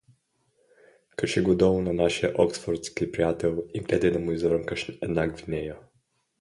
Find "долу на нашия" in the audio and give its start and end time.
1.55-2.33